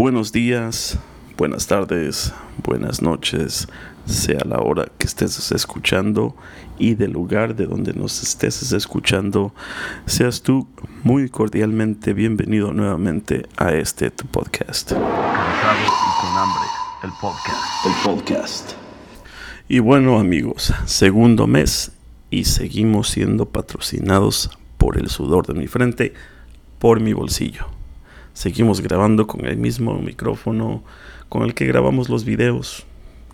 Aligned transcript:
Buenos 0.00 0.32
días, 0.32 0.98
buenas 1.36 1.66
tardes, 1.66 2.32
buenas 2.64 3.02
noches, 3.02 3.68
sea 4.06 4.40
la 4.46 4.58
hora 4.60 4.86
que 4.96 5.06
estés 5.06 5.52
escuchando 5.52 6.34
y 6.78 6.94
del 6.94 7.12
lugar 7.12 7.54
de 7.54 7.66
donde 7.66 7.92
nos 7.92 8.22
estés 8.22 8.72
escuchando, 8.72 9.52
seas 10.06 10.40
tú 10.40 10.66
muy 11.04 11.28
cordialmente 11.28 12.14
bienvenido 12.14 12.72
nuevamente 12.72 13.46
a 13.58 13.74
este 13.74 14.10
tu 14.10 14.24
podcast. 14.24 14.92
Cansado 14.92 15.80
y 15.84 16.20
con 16.22 16.38
hambre, 16.38 16.68
el 17.04 17.10
podcast. 17.20 17.84
El 17.84 17.92
podcast. 18.02 18.72
Y 19.68 19.80
bueno 19.80 20.18
amigos, 20.18 20.72
segundo 20.86 21.46
mes 21.46 21.92
y 22.30 22.46
seguimos 22.46 23.10
siendo 23.10 23.44
patrocinados 23.44 24.48
por 24.78 24.96
el 24.96 25.10
sudor 25.10 25.46
de 25.46 25.52
mi 25.52 25.66
frente, 25.66 26.14
por 26.78 27.00
mi 27.00 27.12
bolsillo. 27.12 27.79
Seguimos 28.32 28.80
grabando 28.80 29.26
con 29.26 29.44
el 29.44 29.56
mismo 29.56 29.98
micrófono 29.98 30.82
con 31.28 31.42
el 31.42 31.54
que 31.54 31.66
grabamos 31.66 32.08
los 32.08 32.24
videos, 32.24 32.86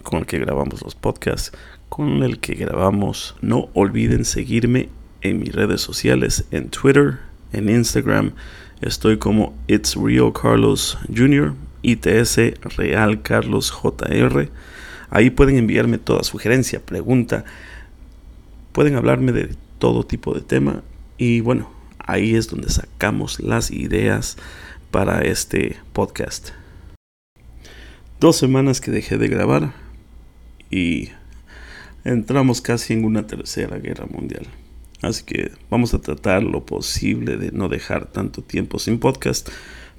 con 0.02 0.20
el 0.20 0.26
que 0.26 0.38
grabamos 0.38 0.82
los 0.82 0.94
podcasts, 0.94 1.52
con 1.88 2.22
el 2.22 2.40
que 2.40 2.54
grabamos. 2.54 3.36
No 3.40 3.68
olviden 3.74 4.24
seguirme 4.24 4.88
en 5.22 5.38
mis 5.38 5.54
redes 5.54 5.80
sociales, 5.80 6.44
en 6.50 6.68
Twitter, 6.68 7.18
en 7.52 7.68
Instagram. 7.68 8.32
Estoy 8.80 9.18
como 9.18 9.54
It's 9.66 9.96
Real 9.96 10.32
Carlos 10.32 10.98
Jr., 11.14 11.54
ITS 11.82 12.36
Real 12.76 13.22
Carlos 13.22 13.70
JR. 13.70 14.50
Ahí 15.08 15.30
pueden 15.30 15.56
enviarme 15.56 15.98
toda 15.98 16.24
sugerencia, 16.24 16.84
pregunta. 16.84 17.44
Pueden 18.72 18.96
hablarme 18.96 19.32
de 19.32 19.54
todo 19.78 20.04
tipo 20.04 20.34
de 20.34 20.40
tema. 20.40 20.82
Y 21.16 21.40
bueno, 21.40 21.70
ahí 21.98 22.34
es 22.34 22.48
donde 22.48 22.68
sacamos 22.68 23.40
las 23.40 23.70
ideas 23.70 24.36
para 24.96 25.20
este 25.20 25.76
podcast. 25.92 26.52
Dos 28.18 28.38
semanas 28.38 28.80
que 28.80 28.90
dejé 28.90 29.18
de 29.18 29.28
grabar 29.28 29.74
y 30.70 31.10
entramos 32.02 32.62
casi 32.62 32.94
en 32.94 33.04
una 33.04 33.26
tercera 33.26 33.76
guerra 33.76 34.06
mundial. 34.06 34.46
Así 35.02 35.22
que 35.22 35.52
vamos 35.68 35.92
a 35.92 36.00
tratar 36.00 36.42
lo 36.42 36.64
posible 36.64 37.36
de 37.36 37.52
no 37.52 37.68
dejar 37.68 38.06
tanto 38.06 38.40
tiempo 38.40 38.78
sin 38.78 38.98
podcast, 38.98 39.50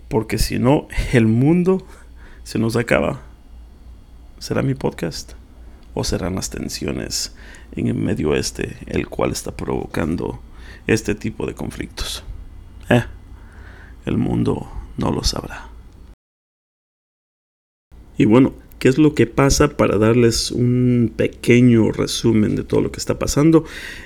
porque 0.07 0.39
si 0.39 0.57
no, 0.57 0.87
el 1.13 1.27
mundo 1.27 1.85
se 2.43 2.57
nos 2.57 2.75
acaba. 2.75 3.21
¿Será 4.39 4.63
mi 4.63 4.73
podcast? 4.73 5.33
¿O 5.93 6.03
serán 6.03 6.33
las 6.33 6.49
tensiones 6.49 7.35
en 7.73 7.85
el 7.85 7.93
medio 7.93 8.31
oeste 8.31 8.77
el 8.87 9.07
cual 9.09 9.31
está 9.31 9.55
provocando 9.55 10.41
este 10.87 11.13
tipo 11.13 11.45
de 11.45 11.53
conflictos? 11.53 12.23
Eh, 12.89 13.03
el 14.07 14.17
mundo 14.17 14.71
no 14.97 15.11
lo 15.11 15.23
sabrá. 15.23 15.69
Y 18.17 18.25
bueno, 18.25 18.53
¿qué 18.79 18.89
es 18.89 18.97
lo 18.97 19.13
que 19.13 19.27
pasa 19.27 19.77
para 19.77 19.97
darles 19.97 20.51
un 20.51 21.11
pequeño 21.15 21.91
resumen 21.91 22.55
de 22.55 22.63
todo 22.63 22.81
lo 22.81 22.91
que 22.91 22.99
está 22.99 23.19
pasando? 23.19 23.63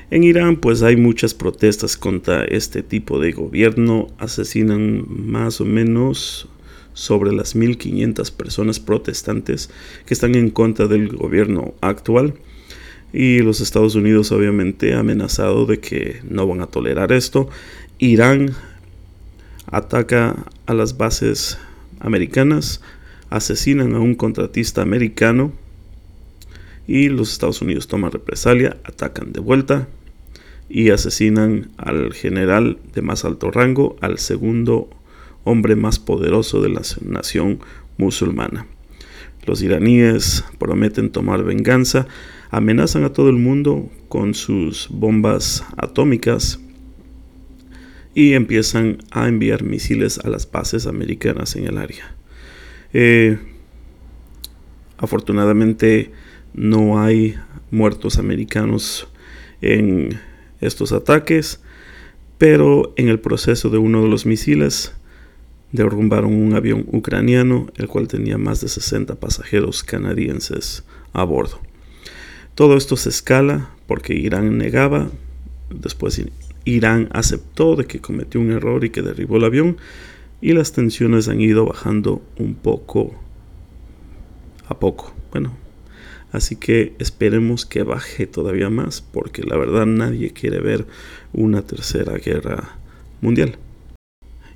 En 0.10 0.24
Irán 0.24 0.58
pues 0.58 0.84
hay 0.84 0.98
muchas 0.98 1.34
protestas 1.34 1.96
contra 1.96 2.44
este 2.44 2.84
tipo 2.84 3.20
de 3.20 3.32
gobierno, 3.32 4.08
asesinan 4.18 5.06
más 5.08 5.62
o 5.62 5.66
menos 5.66 6.50
sobre 6.94 7.32
las 7.32 7.56
1500 7.56 8.32
personas 8.32 8.80
protestantes 8.80 9.70
que 10.06 10.14
están 10.14 10.36
en 10.36 10.50
contra 10.50 10.88
del 10.88 11.08
gobierno 11.16 11.74
actual. 11.82 12.34
Y 13.14 13.40
los 13.40 13.60
Estados 13.60 13.96
Unidos 13.96 14.32
obviamente 14.32 14.94
amenazado 14.94 15.66
de 15.66 15.80
que 15.80 16.22
no 16.30 16.48
van 16.48 16.62
a 16.62 16.68
tolerar 16.68 17.12
esto. 17.12 17.50
Irán 17.98 18.56
ataca 19.72 20.36
a 20.66 20.74
las 20.74 20.98
bases 20.98 21.58
americanas, 22.00 22.82
asesinan 23.30 23.96
a 23.96 24.00
un 24.00 24.16
contratista 24.16 24.82
americano 24.82 25.54
y 26.88 27.10
los 27.10 27.32
Estados 27.32 27.62
Unidos 27.62 27.88
toman 27.88 28.12
represalia, 28.12 28.78
atacan 28.84 29.32
de 29.32 29.40
vuelta 29.40 29.88
y 30.68 30.90
asesinan 30.90 31.72
al 31.78 32.14
general 32.14 32.78
de 32.94 33.02
más 33.02 33.26
alto 33.26 33.52
rango, 33.52 33.96
al 34.02 34.20
segundo 34.20 34.90
hombre 35.44 35.76
más 35.76 36.00
poderoso 36.00 36.62
de 36.62 36.70
la 36.70 36.82
nación 37.02 37.60
musulmana. 37.98 38.68
Los 39.46 39.62
iraníes 39.62 40.44
prometen 40.60 41.12
tomar 41.12 41.44
venganza, 41.44 42.08
amenazan 42.52 43.06
a 43.06 43.14
todo 43.14 43.30
el 43.30 43.38
mundo 43.38 43.90
con 44.08 44.34
sus 44.34 44.88
bombas 44.90 45.64
atómicas 45.78 46.60
y 48.14 48.34
empiezan 48.34 49.00
a 49.12 49.28
enviar 49.28 49.64
misiles 49.64 50.20
a 50.20 50.30
las 50.30 50.50
bases 50.50 50.88
americanas 50.88 51.56
en 51.56 51.68
el 51.68 51.78
área. 51.78 52.16
Eh, 52.94 53.40
afortunadamente 54.98 56.12
no 56.54 57.02
hay 57.02 57.36
muertos 57.72 58.18
americanos 58.18 59.08
en 59.62 60.20
estos 60.60 60.92
ataques, 60.92 61.62
pero 62.38 62.94
en 62.98 63.08
el 63.08 63.20
proceso 63.20 63.70
de 63.70 63.78
uno 63.78 64.02
de 64.02 64.10
los 64.10 64.26
misiles 64.26 64.94
derrumbaron 65.72 66.34
un 66.34 66.54
avión 66.54 66.86
ucraniano, 66.88 67.68
el 67.78 67.88
cual 67.88 68.08
tenía 68.08 68.38
más 68.38 68.62
de 68.62 68.68
60 68.68 69.16
pasajeros 69.16 69.84
canadienses 69.84 70.84
a 71.14 71.24
bordo. 71.24 71.62
Todo 72.56 72.76
esto 72.76 72.98
se 72.98 73.10
escala 73.10 73.70
porque 73.88 74.14
Irán 74.14 74.58
negaba, 74.58 75.10
después 75.70 76.22
Irán 76.66 77.10
aceptó 77.12 77.76
de 77.76 77.86
que 77.86 78.00
cometió 78.00 78.40
un 78.40 78.52
error 78.52 78.84
y 78.84 78.90
que 78.90 79.02
derribó 79.02 79.38
el 79.38 79.46
avión 79.46 79.78
y 80.42 80.54
las 80.54 80.72
tensiones 80.74 81.28
han 81.28 81.42
ido 81.42 81.66
bajando 81.66 82.22
un 82.38 82.56
poco 82.56 83.16
a 84.68 84.80
poco. 84.80 85.14
Bueno, 85.32 85.56
así 86.32 86.56
que 86.56 86.96
esperemos 87.00 87.66
que 87.66 87.84
baje 87.84 88.28
todavía 88.28 88.70
más 88.70 89.02
porque 89.02 89.44
la 89.44 89.58
verdad 89.58 89.86
nadie 89.86 90.32
quiere 90.32 90.60
ver 90.60 90.88
una 91.34 91.62
tercera 91.62 92.14
guerra 92.18 92.78
mundial. 93.22 93.58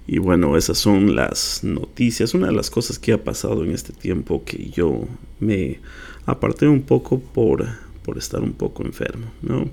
Y 0.07 0.19
bueno, 0.19 0.55
esas 0.55 0.77
son 0.77 1.15
las 1.15 1.63
noticias, 1.63 2.35
una 2.35 2.47
de 2.47 2.53
las 2.53 2.69
cosas 2.69 2.99
que 2.99 3.13
ha 3.13 3.23
pasado 3.23 3.63
en 3.63 3.71
este 3.71 3.91
tiempo 3.91 4.43
que 4.45 4.69
yo 4.69 5.07
me 5.39 5.79
aparté 6.27 6.67
un 6.67 6.83
poco 6.83 7.19
por, 7.19 7.65
por 8.05 8.17
estar 8.17 8.41
un 8.41 8.53
poco 8.53 8.83
enfermo, 8.83 9.25
¿no? 9.41 9.69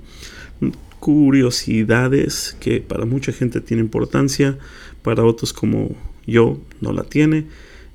curiosidades 1.03 2.56
que 2.60 2.81
para 2.81 3.04
mucha 3.04 3.32
gente 3.32 3.60
tiene 3.60 3.82
importancia, 3.82 4.56
para 5.03 5.25
otros 5.25 5.53
como 5.53 5.97
yo 6.28 6.60
no 6.81 6.92
la 6.92 7.03
tiene, 7.03 7.47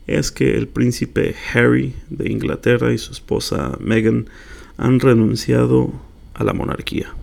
es 0.07 0.29
que 0.29 0.57
el 0.57 0.67
príncipe 0.67 1.33
Harry 1.53 1.93
de 2.09 2.29
Inglaterra 2.29 2.91
y 2.91 2.97
su 2.97 3.13
esposa 3.13 3.77
Meghan 3.79 4.27
han 4.75 4.99
renunciado 4.99 5.93
a 6.33 6.43
la 6.43 6.51
monarquía. 6.51 7.13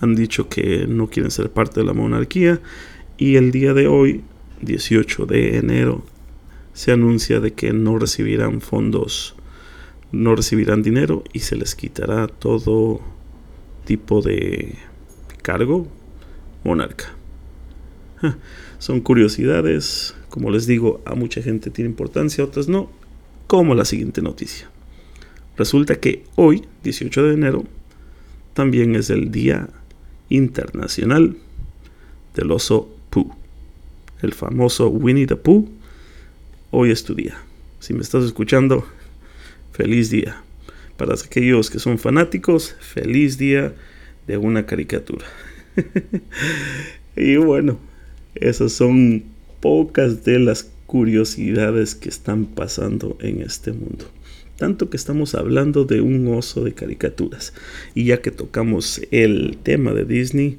Han 0.00 0.16
dicho 0.16 0.48
que 0.48 0.86
no 0.88 1.06
quieren 1.06 1.30
ser 1.30 1.50
parte 1.50 1.78
de 1.78 1.86
la 1.86 1.92
monarquía 1.92 2.60
y 3.16 3.36
el 3.36 3.52
día 3.52 3.72
de 3.72 3.86
hoy, 3.86 4.22
18 4.62 5.26
de 5.26 5.58
enero, 5.58 6.04
se 6.72 6.90
anuncia 6.90 7.38
de 7.38 7.52
que 7.52 7.72
no 7.72 8.00
recibirán 8.00 8.60
fondos, 8.60 9.36
no 10.14 10.36
recibirán 10.36 10.82
dinero 10.82 11.24
y 11.32 11.40
se 11.40 11.56
les 11.56 11.74
quitará 11.74 12.26
todo 12.28 13.00
tipo 13.84 14.22
de 14.22 14.76
cargo 15.42 15.86
monarca. 16.64 17.14
Son 18.78 19.00
curiosidades, 19.00 20.14
como 20.28 20.50
les 20.50 20.66
digo, 20.66 21.02
a 21.04 21.14
mucha 21.14 21.42
gente 21.42 21.70
tiene 21.70 21.90
importancia, 21.90 22.42
a 22.42 22.46
otras 22.46 22.68
no, 22.68 22.90
como 23.46 23.74
la 23.74 23.84
siguiente 23.84 24.22
noticia. 24.22 24.70
Resulta 25.56 26.00
que 26.00 26.24
hoy, 26.36 26.64
18 26.82 27.22
de 27.24 27.34
enero, 27.34 27.64
también 28.54 28.94
es 28.94 29.10
el 29.10 29.30
Día 29.30 29.68
Internacional 30.28 31.36
del 32.34 32.50
Oso 32.50 32.88
Pooh. 33.10 33.32
El 34.22 34.32
famoso 34.32 34.88
Winnie 34.88 35.26
the 35.26 35.36
Pooh. 35.36 35.68
Hoy 36.70 36.90
es 36.90 37.04
tu 37.04 37.14
día. 37.14 37.36
Si 37.78 37.92
me 37.92 38.00
estás 38.00 38.24
escuchando, 38.24 38.86
feliz 39.74 40.10
día. 40.10 40.40
Para 40.96 41.14
aquellos 41.14 41.68
que 41.68 41.80
son 41.80 41.98
fanáticos, 41.98 42.76
feliz 42.80 43.36
día 43.36 43.74
de 44.26 44.36
una 44.36 44.64
caricatura. 44.64 45.26
y 47.16 47.36
bueno, 47.36 47.78
esas 48.36 48.72
son 48.72 49.24
pocas 49.60 50.24
de 50.24 50.38
las 50.38 50.70
curiosidades 50.86 51.96
que 51.96 52.08
están 52.08 52.46
pasando 52.46 53.18
en 53.20 53.42
este 53.42 53.72
mundo. 53.72 54.06
Tanto 54.56 54.88
que 54.88 54.96
estamos 54.96 55.34
hablando 55.34 55.84
de 55.84 56.00
un 56.00 56.28
oso 56.28 56.62
de 56.62 56.72
caricaturas. 56.72 57.52
Y 57.96 58.04
ya 58.04 58.20
que 58.20 58.30
tocamos 58.30 59.00
el 59.10 59.58
tema 59.64 59.92
de 59.92 60.04
Disney, 60.04 60.58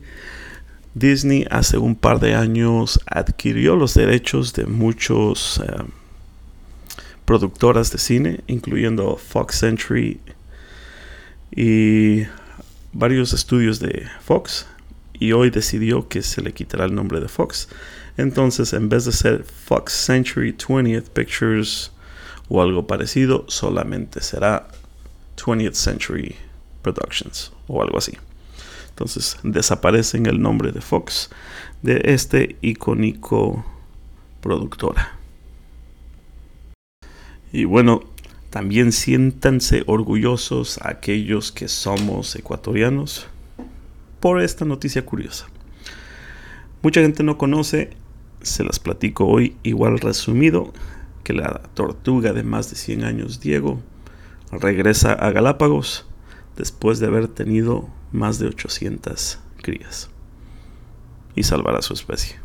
Disney 0.94 1.45
hace 1.50 1.77
un 1.77 1.95
par 1.95 2.19
de 2.19 2.35
años 2.35 3.00
adquirió 3.06 3.77
los 3.77 3.94
derechos 3.94 4.53
de 4.53 4.65
muchos... 4.65 5.62
Eh, 5.65 6.04
productoras 7.25 7.92
de 7.92 7.98
cine, 7.98 8.42
incluyendo 8.48 9.18
Fox 9.18 9.60
Century 9.60 10.19
y 11.51 12.24
varios 12.94 13.33
estudios 13.33 13.80
de 13.80 14.07
Fox. 14.22 14.68
Y 15.13 15.31
hoy 15.31 15.50
decidió 15.50 16.07
que 16.07 16.22
se 16.22 16.42
le 16.42 16.54
quitará 16.54 16.86
el 16.86 16.94
nombre 16.94 17.19
de 17.19 17.27
Fox. 17.27 17.69
Entonces, 18.18 18.74
en 18.74 18.89
vez 18.89 19.06
de 19.06 19.12
ser 19.12 19.44
Fox 19.44 19.94
Century 19.94 20.54
20th 20.54 21.10
Pictures 21.10 21.92
o 22.50 22.62
algo 22.62 22.86
parecido, 22.86 23.45
solamente 23.48 24.22
será 24.22 24.68
20th 25.38 25.74
Century 25.74 26.36
Productions 26.81 27.51
o 27.68 27.81
algo 27.81 27.98
así. 27.98 28.18
Entonces, 28.89 29.38
desaparece 29.44 30.18
en 30.18 30.25
el 30.25 30.42
nombre 30.42 30.72
de 30.72 30.81
Fox 30.81 31.30
de 31.81 32.01
este 32.06 32.57
icónico 32.62 33.66
productora. 34.42 35.18
Y 37.55 37.63
bueno, 37.63 38.01
también 38.49 38.91
siéntanse 38.91 39.83
orgullosos 39.87 40.77
aquellos 40.81 41.53
que 41.53 41.69
somos 41.69 42.35
ecuatorianos 42.35 43.27
por 44.19 44.41
esta 44.41 44.65
noticia 44.65 45.05
curiosa. 45.05 45.47
Mucha 46.81 46.99
gente 46.99 47.23
no 47.23 47.37
conoce, 47.37 47.91
se 48.41 48.65
las 48.65 48.79
platico 48.79 49.25
hoy 49.25 49.55
igual 49.63 49.99
resumido, 49.99 50.73
que 51.23 51.31
la 51.31 51.61
tortuga 51.73 52.33
de 52.33 52.43
más 52.43 52.69
de 52.69 52.75
100 52.75 53.05
años, 53.05 53.39
Diego, 53.39 53.79
regresa 54.51 55.13
a 55.13 55.31
Galápagos 55.31 56.05
después 56.57 56.99
de 56.99 57.07
haber 57.07 57.29
tenido 57.29 57.87
más 58.11 58.37
de 58.37 58.47
800 58.47 59.39
crías 59.61 60.09
y 61.35 61.43
salvar 61.43 61.77
a 61.77 61.81
su 61.81 61.93
especie. 61.93 62.35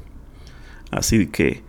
Así 0.92 1.26
que 1.26 1.64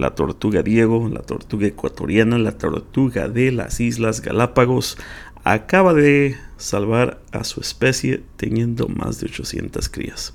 la 0.00 0.14
tortuga 0.14 0.62
Diego, 0.62 1.10
la 1.10 1.20
tortuga 1.20 1.66
ecuatoriana, 1.66 2.38
la 2.38 2.56
tortuga 2.56 3.28
de 3.28 3.52
las 3.52 3.80
Islas 3.80 4.22
Galápagos, 4.22 4.96
acaba 5.44 5.92
de 5.92 6.38
salvar 6.56 7.20
a 7.32 7.44
su 7.44 7.60
especie 7.60 8.22
teniendo 8.38 8.88
más 8.88 9.20
de 9.20 9.26
800 9.26 9.90
crías. 9.90 10.34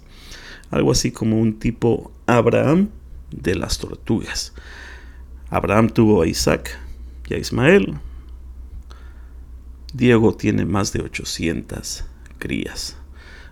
Algo 0.69 0.91
así 0.91 1.12
como 1.12 1.39
un 1.39 1.57
tipo 1.57 2.12
Abraham 2.27 2.89
de 3.31 3.56
las 3.56 3.79
tortugas. 3.79 4.53
Abraham 5.50 5.89
tuvo 5.89 6.21
a 6.21 6.27
Isaac 6.27 6.77
y 7.27 7.33
a 7.33 7.39
Ismael. 7.39 7.95
Diego 9.95 10.35
tiene 10.35 10.65
más 10.65 10.94
de 10.94 11.01
800 11.01 12.06
crías. 12.38 12.97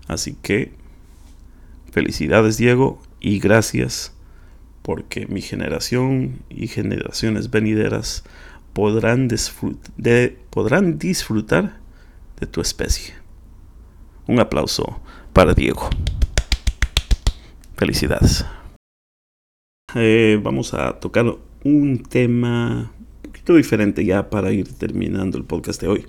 Así 0.08 0.38
que 0.40 0.74
felicidades 1.92 2.58
Diego 2.58 3.02
y 3.20 3.40
gracias 3.40 4.14
porque 4.84 5.26
mi 5.28 5.42
generación 5.42 6.44
y 6.50 6.68
generaciones 6.68 7.50
venideras 7.50 8.24
podrán, 8.74 9.30
podrán 10.50 11.00
disfrutar 11.00 11.80
de 12.40 12.48
tu 12.48 12.62
especie. 12.62 13.16
Un 14.28 14.40
aplauso 14.40 15.02
para 15.32 15.54
Diego. 15.54 15.90
Felicidades. 17.78 18.46
Eh, 19.96 20.40
vamos 20.42 20.74
a 20.74 21.00
tocar 21.00 21.26
un 21.64 22.04
tema 22.04 22.92
un 23.16 23.22
poquito 23.22 23.56
diferente 23.56 24.04
ya 24.06 24.30
para 24.30 24.52
ir 24.52 24.74
terminando 24.74 25.38
el 25.38 25.46
podcast 25.46 25.82
de 25.82 25.88
hoy. 25.88 26.06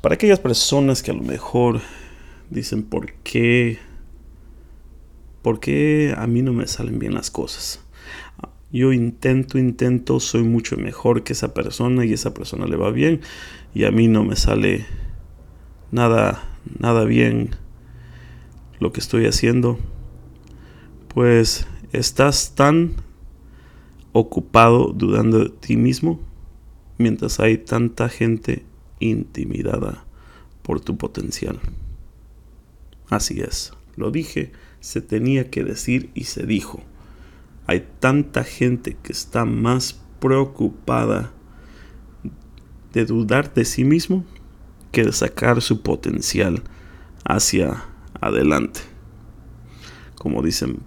Para 0.00 0.14
aquellas 0.14 0.40
personas 0.40 1.02
que 1.02 1.10
a 1.10 1.14
lo 1.14 1.22
mejor 1.22 1.80
dicen 2.50 2.82
por 2.82 3.12
qué 3.24 3.78
¿Por 5.48 5.60
qué 5.60 6.14
a 6.14 6.26
mí 6.26 6.42
no 6.42 6.52
me 6.52 6.66
salen 6.66 6.98
bien 6.98 7.14
las 7.14 7.30
cosas? 7.30 7.80
Yo 8.70 8.92
intento, 8.92 9.56
intento, 9.56 10.20
soy 10.20 10.42
mucho 10.42 10.76
mejor 10.76 11.24
que 11.24 11.32
esa 11.32 11.54
persona 11.54 12.04
y 12.04 12.12
esa 12.12 12.34
persona 12.34 12.66
le 12.66 12.76
va 12.76 12.90
bien 12.90 13.22
y 13.74 13.84
a 13.84 13.90
mí 13.90 14.08
no 14.08 14.24
me 14.24 14.36
sale 14.36 14.84
nada, 15.90 16.44
nada 16.78 17.04
bien 17.04 17.56
lo 18.78 18.92
que 18.92 19.00
estoy 19.00 19.24
haciendo. 19.24 19.78
Pues 21.14 21.66
estás 21.92 22.54
tan 22.54 22.96
ocupado 24.12 24.92
dudando 24.92 25.38
de 25.38 25.48
ti 25.48 25.78
mismo 25.78 26.20
mientras 26.98 27.40
hay 27.40 27.56
tanta 27.56 28.10
gente 28.10 28.66
intimidada 29.00 30.04
por 30.60 30.82
tu 30.82 30.98
potencial. 30.98 31.58
Así 33.08 33.40
es, 33.40 33.72
lo 33.96 34.10
dije 34.10 34.52
se 34.80 35.00
tenía 35.00 35.50
que 35.50 35.64
decir 35.64 36.10
y 36.14 36.24
se 36.24 36.46
dijo. 36.46 36.82
Hay 37.66 37.86
tanta 38.00 38.44
gente 38.44 38.96
que 39.02 39.12
está 39.12 39.44
más 39.44 40.00
preocupada 40.20 41.32
de 42.92 43.04
dudar 43.04 43.52
de 43.54 43.64
sí 43.64 43.84
mismo 43.84 44.24
que 44.92 45.04
de 45.04 45.12
sacar 45.12 45.60
su 45.60 45.82
potencial 45.82 46.62
hacia 47.24 47.84
adelante. 48.20 48.80
Como 50.16 50.42
dicen, 50.42 50.78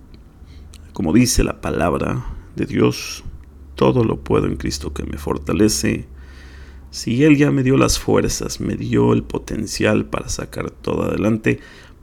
como 0.94 1.14
dice 1.14 1.44
la 1.44 1.62
palabra 1.62 2.26
de 2.56 2.66
Dios, 2.66 3.24
todo 3.76 4.04
lo 4.04 4.24
puedo 4.24 4.48
en 4.48 4.58
Cristo 4.58 4.94
que 4.94 5.04
me 5.04 5.18
fortalece. 5.18 6.08
Si 6.90 7.24
Él 7.24 7.38
ya 7.38 7.52
me 7.52 7.64
dio 7.64 7.78
las 7.78 8.00
fuerzas, 8.00 8.60
me 8.60 8.76
dio 8.76 9.14
el 9.14 9.24
potencial 9.24 10.06
para 10.06 10.30
sacar 10.30 10.72
todo 10.72 11.04
adelante, 11.04 11.60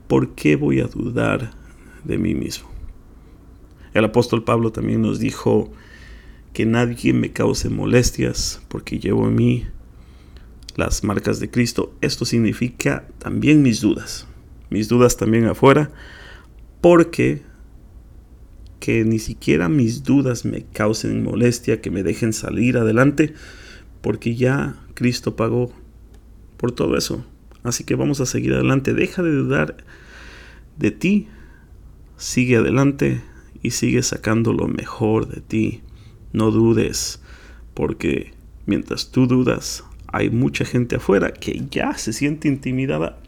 ¿por 0.07 0.33
qué 0.35 0.55
voy 0.55 0.79
a 0.79 0.87
dudar 0.87 1.51
de 2.03 2.17
mí 2.17 2.35
mismo. 2.35 2.69
El 3.93 4.05
apóstol 4.05 4.43
Pablo 4.43 4.71
también 4.71 5.01
nos 5.01 5.19
dijo 5.19 5.71
que 6.53 6.65
nadie 6.65 7.13
me 7.13 7.31
cause 7.31 7.69
molestias 7.69 8.61
porque 8.67 8.99
llevo 8.99 9.27
en 9.27 9.35
mí 9.35 9.67
las 10.75 11.03
marcas 11.03 11.39
de 11.39 11.49
Cristo. 11.49 11.93
Esto 12.01 12.25
significa 12.25 13.07
también 13.17 13.61
mis 13.61 13.81
dudas, 13.81 14.27
mis 14.69 14.87
dudas 14.87 15.17
también 15.17 15.45
afuera, 15.45 15.91
porque 16.81 17.41
que 18.79 19.03
ni 19.03 19.19
siquiera 19.19 19.67
mis 19.69 20.03
dudas 20.03 20.45
me 20.45 20.63
causen 20.63 21.23
molestia, 21.23 21.81
que 21.81 21.91
me 21.91 22.03
dejen 22.03 22.31
salir 22.31 22.77
adelante, 22.77 23.33
porque 24.01 24.35
ya 24.35 24.75
Cristo 24.93 25.35
pagó 25.35 25.73
por 26.57 26.71
todo 26.71 26.97
eso. 26.97 27.25
Así 27.63 27.83
que 27.83 27.95
vamos 27.95 28.21
a 28.21 28.25
seguir 28.25 28.53
adelante. 28.53 28.93
Deja 28.93 29.21
de 29.21 29.31
dudar 29.31 29.77
de 30.77 30.91
ti, 30.91 31.27
Sigue 32.19 32.57
adelante 32.57 33.21
y 33.63 33.71
sigue 33.71 34.03
sacando 34.03 34.51
lo 34.51 34.67
mejor 34.67 35.29
de 35.29 35.39
ti. 35.39 35.83
No 36.33 36.51
dudes, 36.51 37.21
porque 37.73 38.33
mientras 38.65 39.09
tú 39.09 39.25
dudas, 39.25 39.85
hay 40.07 40.29
mucha 40.29 40.65
gente 40.65 40.97
afuera 40.97 41.31
que 41.31 41.65
ya 41.71 41.97
se 41.97 42.11
siente 42.11 42.49
intimidada 42.49 43.21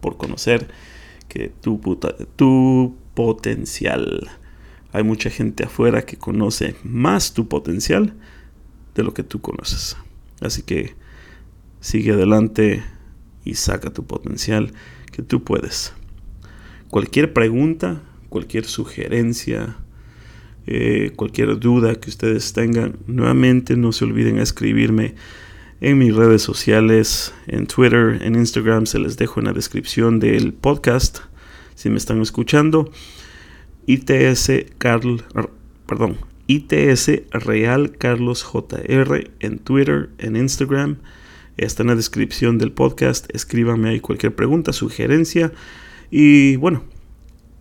por 0.00 0.16
conocer 0.16 0.66
que 1.28 1.52
tu, 1.60 1.78
tu 2.34 2.96
potencial. 3.12 4.30
Hay 4.92 5.04
mucha 5.04 5.28
gente 5.28 5.64
afuera 5.64 6.00
que 6.06 6.16
conoce 6.16 6.74
más 6.84 7.34
tu 7.34 7.48
potencial 7.48 8.14
de 8.94 9.02
lo 9.02 9.12
que 9.12 9.24
tú 9.24 9.42
conoces. 9.42 9.98
Así 10.40 10.62
que 10.62 10.94
sigue 11.80 12.12
adelante 12.12 12.82
y 13.44 13.56
saca 13.56 13.90
tu 13.90 14.06
potencial 14.06 14.72
que 15.12 15.22
tú 15.22 15.44
puedes. 15.44 15.92
Cualquier 16.88 17.34
pregunta 17.34 18.00
cualquier 18.32 18.64
sugerencia, 18.64 19.76
eh, 20.66 21.12
cualquier 21.16 21.58
duda 21.58 21.96
que 21.96 22.08
ustedes 22.08 22.54
tengan, 22.54 22.96
nuevamente 23.06 23.76
no 23.76 23.92
se 23.92 24.06
olviden 24.06 24.38
escribirme 24.38 25.14
en 25.82 25.98
mis 25.98 26.16
redes 26.16 26.40
sociales, 26.40 27.34
en 27.46 27.66
Twitter, 27.66 28.22
en 28.22 28.34
Instagram, 28.34 28.86
se 28.86 28.98
les 28.98 29.18
dejo 29.18 29.40
en 29.40 29.46
la 29.46 29.52
descripción 29.52 30.18
del 30.18 30.54
podcast, 30.54 31.18
si 31.74 31.90
me 31.90 31.98
están 31.98 32.22
escuchando. 32.22 32.90
ITS 33.84 34.50
Carl, 34.78 35.22
perdón, 35.86 36.16
ITS 36.46 37.10
Real 37.32 37.98
Carlos 37.98 38.42
JR 38.50 39.30
en 39.40 39.58
Twitter, 39.58 40.08
en 40.16 40.36
Instagram. 40.36 40.96
Está 41.58 41.82
en 41.82 41.88
la 41.88 41.96
descripción 41.96 42.56
del 42.56 42.72
podcast. 42.72 43.28
Escríbanme 43.34 43.90
ahí 43.90 44.00
cualquier 44.00 44.34
pregunta, 44.34 44.72
sugerencia. 44.72 45.52
Y 46.10 46.56
bueno, 46.56 46.84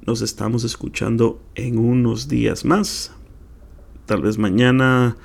nos 0.05 0.21
estamos 0.21 0.63
escuchando 0.63 1.41
en 1.55 1.77
unos 1.77 2.27
días 2.27 2.65
más. 2.65 3.11
Tal 4.05 4.21
vez 4.21 4.37
mañana 4.37 5.17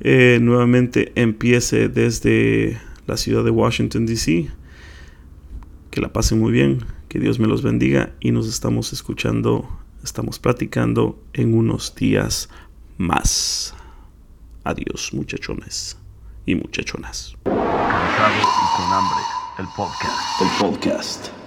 eh, 0.00 0.38
nuevamente 0.40 1.12
empiece 1.14 1.88
desde 1.88 2.80
la 3.06 3.16
ciudad 3.16 3.44
de 3.44 3.50
Washington, 3.50 4.06
D.C. 4.06 4.48
Que 5.90 6.00
la 6.00 6.12
pasen 6.12 6.38
muy 6.38 6.52
bien, 6.52 6.84
que 7.08 7.18
Dios 7.18 7.38
me 7.38 7.46
los 7.46 7.62
bendiga 7.62 8.14
y 8.20 8.30
nos 8.30 8.48
estamos 8.48 8.92
escuchando, 8.92 9.68
estamos 10.02 10.38
platicando 10.38 11.22
en 11.32 11.54
unos 11.54 11.94
días 11.94 12.48
más. 12.96 13.74
Adiós 14.64 15.12
muchachones 15.12 15.98
y 16.46 16.54
muchachonas. 16.54 17.34
Y 17.36 17.44
con 17.44 18.92
hambre, 18.92 19.18
el 19.58 19.66
podcast. 19.76 20.42
El 20.42 20.48
podcast. 20.58 21.39